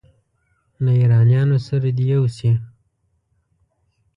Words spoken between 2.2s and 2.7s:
شي.